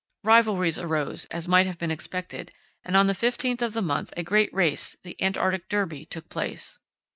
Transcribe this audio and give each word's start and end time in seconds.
Rivalries 0.23 0.79
arose, 0.79 1.25
as 1.29 1.47
might 1.47 1.67
have 1.67 1.77
been 1.77 1.91
expected, 1.91 2.51
and 2.83 2.97
on 2.97 3.05
the 3.05 3.13
15th 3.13 3.61
of 3.61 3.73
the 3.73 3.83
month 3.83 4.11
a 4.17 4.23
great 4.23 4.51
race, 4.51 4.95
the 5.03 5.15
"Antarctic 5.21 5.69
Derby," 5.69 6.05
took 6.07 6.27
place. 6.27 6.79